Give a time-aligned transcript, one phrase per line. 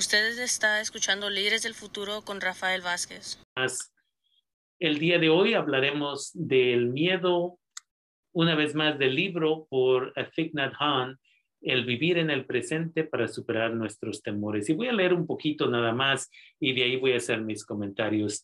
[0.00, 3.38] Usted está escuchando Líderes del Futuro con Rafael Vázquez.
[4.78, 7.58] El día de hoy hablaremos del miedo,
[8.32, 11.18] una vez más del libro por Nhat Hanh,
[11.60, 14.70] El vivir en el presente para superar nuestros temores.
[14.70, 17.66] Y voy a leer un poquito nada más y de ahí voy a hacer mis
[17.66, 18.42] comentarios.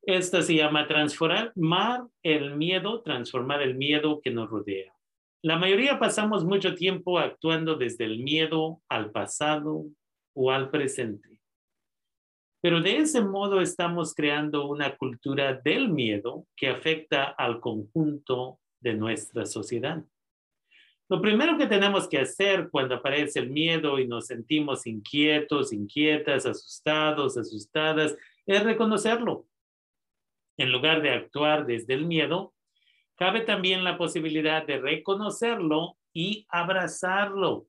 [0.00, 4.94] Esta se llama Transformar el miedo, transformar el miedo que nos rodea.
[5.42, 9.86] La mayoría pasamos mucho tiempo actuando desde el miedo al pasado
[10.34, 11.40] o al presente.
[12.60, 18.94] Pero de ese modo estamos creando una cultura del miedo que afecta al conjunto de
[18.94, 20.02] nuestra sociedad.
[21.08, 26.46] Lo primero que tenemos que hacer cuando aparece el miedo y nos sentimos inquietos, inquietas,
[26.46, 28.16] asustados, asustadas,
[28.46, 29.46] es reconocerlo
[30.56, 32.54] en lugar de actuar desde el miedo,
[33.16, 37.66] cabe también la posibilidad de reconocerlo y abrazarlo.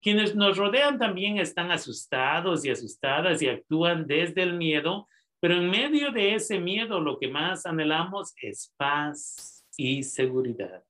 [0.00, 5.08] Quienes nos rodean también están asustados y asustadas y actúan desde el miedo,
[5.40, 10.84] pero en medio de ese miedo lo que más anhelamos es paz y seguridad.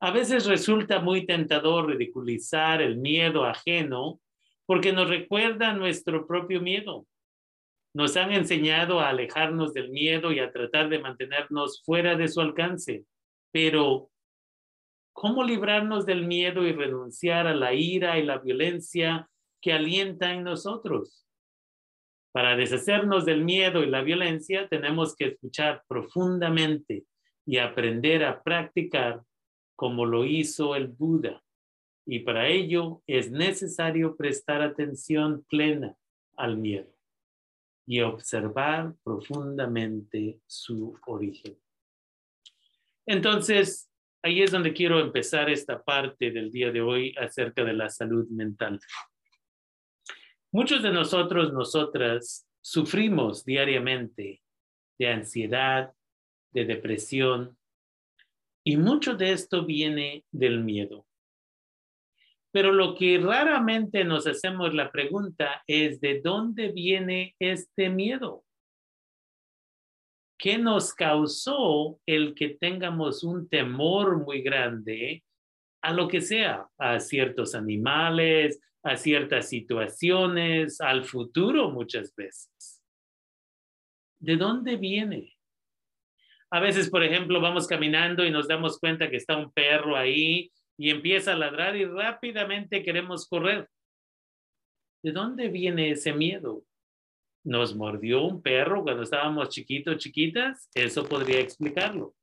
[0.00, 4.20] A veces resulta muy tentador ridiculizar el miedo ajeno
[4.66, 7.06] porque nos recuerda nuestro propio miedo.
[7.94, 12.40] Nos han enseñado a alejarnos del miedo y a tratar de mantenernos fuera de su
[12.40, 13.04] alcance.
[13.52, 14.10] Pero,
[15.14, 19.30] ¿cómo librarnos del miedo y renunciar a la ira y la violencia
[19.62, 21.26] que alienta en nosotros?
[22.32, 27.06] Para deshacernos del miedo y la violencia, tenemos que escuchar profundamente
[27.46, 29.22] y aprender a practicar
[29.76, 31.42] como lo hizo el Buda.
[32.04, 35.96] Y para ello es necesario prestar atención plena
[36.36, 36.92] al miedo
[37.86, 41.56] y observar profundamente su origen.
[43.06, 43.90] Entonces,
[44.24, 48.26] ahí es donde quiero empezar esta parte del día de hoy acerca de la salud
[48.30, 48.80] mental.
[50.50, 54.40] Muchos de nosotros, nosotras, sufrimos diariamente
[54.98, 55.92] de ansiedad,
[56.52, 57.58] de depresión,
[58.64, 61.06] y mucho de esto viene del miedo.
[62.50, 68.42] Pero lo que raramente nos hacemos la pregunta es de dónde viene este miedo.
[70.44, 75.24] ¿Qué nos causó el que tengamos un temor muy grande
[75.80, 82.82] a lo que sea, a ciertos animales, a ciertas situaciones, al futuro muchas veces?
[84.18, 85.34] ¿De dónde viene?
[86.50, 90.52] A veces, por ejemplo, vamos caminando y nos damos cuenta que está un perro ahí
[90.76, 93.66] y empieza a ladrar y rápidamente queremos correr.
[95.02, 96.66] ¿De dónde viene ese miedo?
[97.44, 100.70] ¿Nos mordió un perro cuando estábamos chiquitos, chiquitas?
[100.74, 102.14] Eso podría explicarlo.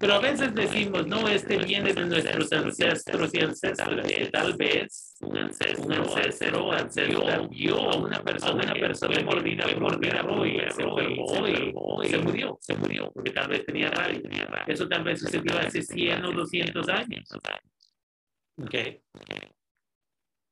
[0.00, 5.16] Pero a veces decimos, no, este viene de nuestros ancestros y ancestras, que tal vez
[5.20, 12.08] un ancestro, un ancestro, ancestro vio a una persona, una persona mordida, mordida y se
[12.08, 14.20] se murió, se murió, porque tal vez tenía rabia.
[14.66, 17.28] Eso tal vez sucedió hace 100 o 200 años.
[18.56, 19.02] Okay.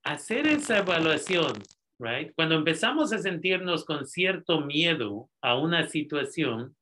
[0.05, 1.53] Hacer esa evaluación,
[2.03, 2.35] right?
[2.35, 6.77] Cuando empezamos a sentirnos con cierto miedo a una situación,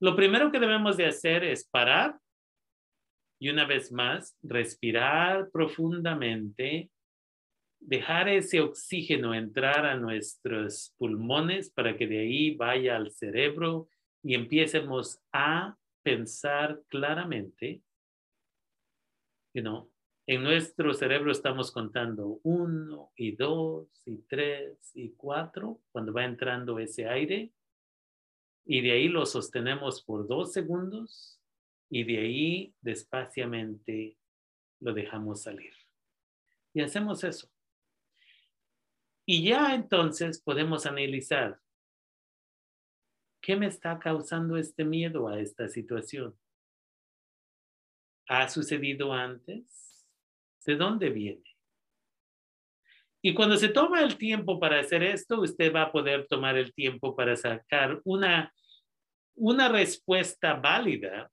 [0.00, 2.18] lo primero que debemos de hacer es parar
[3.38, 6.90] y una vez más respirar profundamente,
[7.78, 13.88] dejar ese oxígeno entrar a nuestros pulmones para que de ahí vaya al cerebro
[14.22, 17.82] y empiecemos a pensar claramente.
[19.54, 19.62] You
[20.26, 26.78] en nuestro cerebro estamos contando uno y dos y tres y cuatro cuando va entrando
[26.78, 27.52] ese aire
[28.64, 31.38] y de ahí lo sostenemos por dos segundos
[31.90, 34.16] y de ahí despaciamente
[34.80, 35.74] lo dejamos salir.
[36.72, 37.50] Y hacemos eso.
[39.26, 41.60] Y ya entonces podemos analizar
[43.42, 46.34] qué me está causando este miedo a esta situación.
[48.26, 49.83] ¿Ha sucedido antes?
[50.64, 51.42] ¿De dónde viene?
[53.22, 56.74] Y cuando se toma el tiempo para hacer esto, usted va a poder tomar el
[56.74, 58.52] tiempo para sacar una,
[59.34, 61.30] una respuesta válida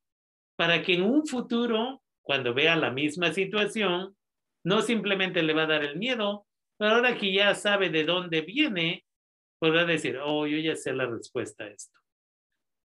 [0.56, 4.16] para que en un futuro, cuando vea la misma situación,
[4.64, 6.46] no simplemente le va a dar el miedo,
[6.78, 9.04] pero ahora que ya sabe de dónde viene,
[9.60, 12.00] podrá decir, oh, yo ya sé la respuesta a esto.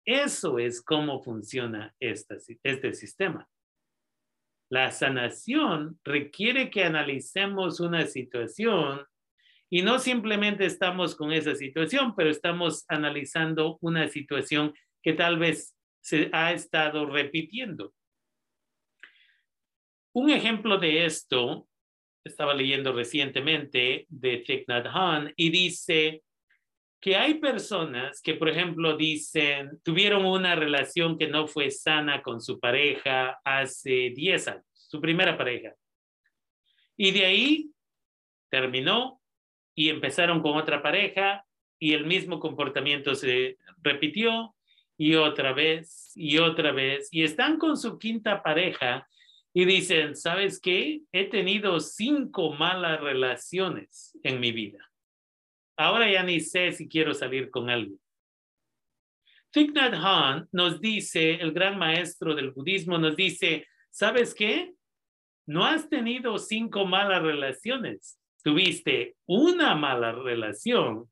[0.06, 3.48] Eso es cómo funciona este, este sistema.
[4.70, 9.06] La sanación requiere que analicemos una situación
[9.70, 14.74] y no simplemente estamos con esa situación, pero estamos analizando una situación
[15.04, 17.94] que tal vez se ha estado repitiendo.
[20.14, 21.68] Un ejemplo de esto
[22.24, 26.24] estaba leyendo recientemente de Thich Nhat Hanh y dice
[27.06, 32.42] que hay personas que, por ejemplo, dicen, tuvieron una relación que no fue sana con
[32.42, 35.76] su pareja hace 10 años, su primera pareja.
[36.98, 37.70] Y de ahí
[38.50, 39.22] terminó
[39.76, 41.46] y empezaron con otra pareja
[41.78, 44.56] y el mismo comportamiento se repitió
[44.98, 49.08] y otra vez y otra vez y están con su quinta pareja
[49.54, 51.02] y dicen, ¿sabes qué?
[51.12, 54.80] He tenido cinco malas relaciones en mi vida.
[55.78, 58.00] Ahora ya ni sé si quiero salir con alguien.
[59.52, 64.74] Thich Nhat Hanh nos dice, el gran maestro del budismo nos dice, ¿sabes qué?
[65.46, 68.20] No has tenido cinco malas relaciones.
[68.44, 71.10] Tuviste una mala relación,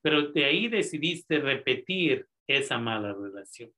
[0.00, 3.70] pero de ahí decidiste repetir esa mala relación.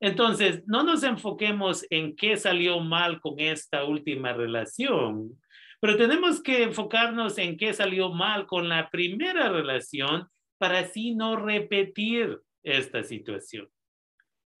[0.00, 5.40] Entonces, no nos enfoquemos en qué salió mal con esta última relación,
[5.84, 10.26] pero tenemos que enfocarnos en qué salió mal con la primera relación
[10.56, 13.68] para así no repetir esta situación.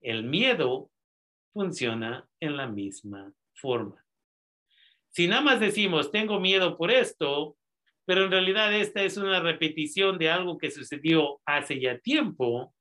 [0.02, 0.90] El miedo
[1.54, 4.04] funciona en la misma forma.
[5.08, 7.56] Si nada más decimos, tengo miedo por esto,
[8.04, 12.74] pero en realidad esta es una repetición de algo que sucedió hace ya tiempo,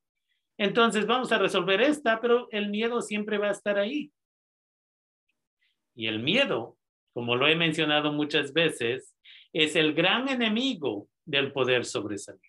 [0.57, 4.11] entonces vamos a resolver esta, pero el miedo siempre va a estar ahí.
[5.95, 6.77] Y el miedo
[7.13, 9.15] como lo he mencionado muchas veces,
[9.53, 12.41] es el gran enemigo del poder sobresalir.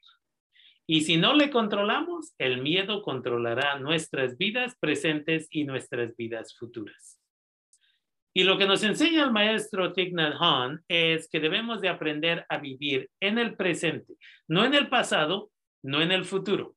[0.87, 7.20] Y si no le controlamos, el miedo controlará nuestras vidas presentes y nuestras vidas futuras.
[8.34, 12.44] Y lo que nos enseña el maestro Thich Nhat Hanh es que debemos de aprender
[12.49, 14.14] a vivir en el presente,
[14.49, 15.52] no en el pasado,
[15.82, 16.75] no en el futuro.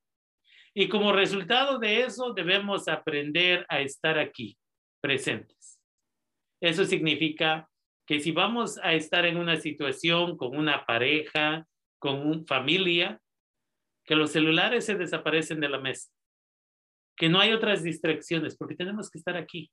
[0.74, 4.56] Y como resultado de eso debemos aprender a estar aquí,
[5.01, 5.80] presentes.
[6.62, 7.68] Eso significa
[8.07, 11.68] que si vamos a estar en una situación con una pareja,
[12.00, 13.21] con una familia,
[14.06, 16.09] que los celulares se desaparecen de la mesa,
[17.18, 19.69] que no hay otras distracciones, porque tenemos que estar aquí.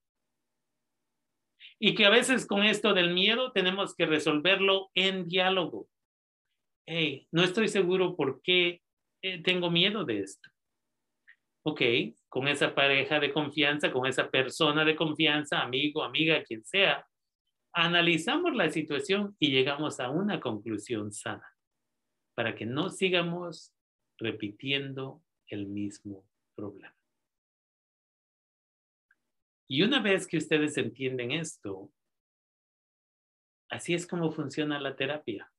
[1.79, 5.89] Y que a veces con esto del miedo tenemos que resolverlo en diálogo.
[6.87, 8.83] Hey, no estoy seguro por qué
[9.23, 10.51] eh, tengo miedo de esto.
[11.63, 11.83] Ok,
[12.29, 17.07] con esa pareja de confianza, con esa persona de confianza, amigo, amiga, quien sea,
[17.75, 21.47] analizamos la situación y llegamos a una conclusión sana
[22.35, 23.75] para que no sigamos
[24.17, 26.97] repitiendo el mismo problema.
[29.67, 31.91] Y una vez que ustedes entienden esto,
[33.71, 35.51] así es como funciona la terapia.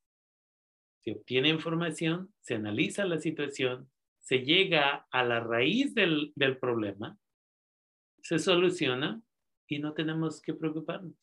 [1.01, 3.91] Se obtiene información, se analiza la situación,
[4.21, 7.17] se llega a la raíz del, del problema,
[8.21, 9.21] se soluciona
[9.67, 11.13] y no tenemos que preocuparnos.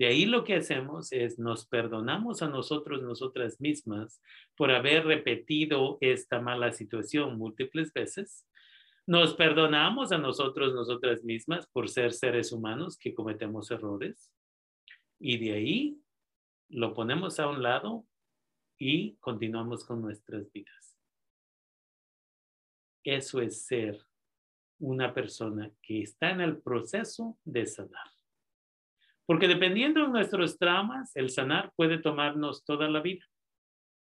[0.00, 4.22] De ahí lo que hacemos es nos perdonamos a nosotros, nosotras mismas,
[4.56, 8.48] por haber repetido esta mala situación múltiples veces.
[9.06, 14.32] Nos perdonamos a nosotros, nosotras mismas, por ser seres humanos que cometemos errores.
[15.18, 16.00] Y de ahí
[16.70, 18.06] lo ponemos a un lado
[18.78, 20.98] y continuamos con nuestras vidas.
[23.04, 24.00] Eso es ser
[24.78, 28.19] una persona que está en el proceso de sanar.
[29.30, 33.24] Porque dependiendo de nuestros traumas, el sanar puede tomarnos toda la vida.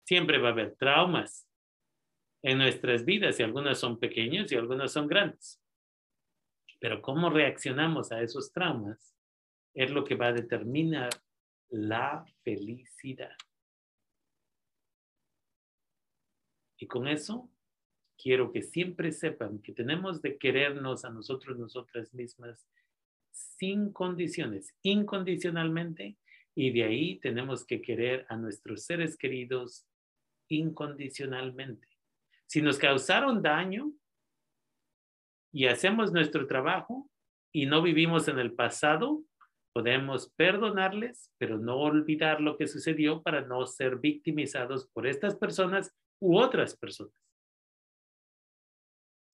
[0.03, 1.49] Siempre va a haber traumas
[2.43, 5.59] en nuestras vidas y algunas son pequeños y algunas son grandes.
[6.79, 9.15] Pero cómo reaccionamos a esos traumas
[9.73, 11.09] es lo que va a determinar
[11.69, 13.35] la felicidad.
[16.77, 17.49] Y con eso
[18.15, 22.67] quiero que siempre sepan que tenemos de querernos a nosotros, nosotras mismas
[23.35, 26.17] sin condiciones, incondicionalmente,
[26.55, 29.85] y de ahí tenemos que querer a nuestros seres queridos
[30.49, 31.87] incondicionalmente.
[32.47, 33.91] Si nos causaron daño
[35.51, 37.09] y hacemos nuestro trabajo
[37.51, 39.23] y no vivimos en el pasado,
[39.73, 45.93] podemos perdonarles, pero no olvidar lo que sucedió para no ser victimizados por estas personas
[46.21, 47.13] u otras personas.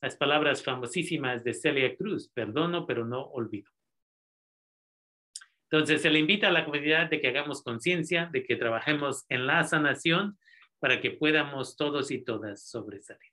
[0.02, 3.70] Las palabras famosísimas de Celia Cruz, perdono, pero no olvido.
[5.72, 9.48] Entonces, se le invita a la comunidad de que hagamos conciencia, de que trabajemos en
[9.48, 10.38] la sanación
[10.80, 13.31] para que podamos todos y todas sobresalir.